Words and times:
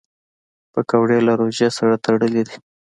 پکورې 0.73 1.17
له 1.27 1.33
روژې 1.39 1.69
سره 1.77 1.95
تړلي 2.05 2.41
دي 2.47 2.55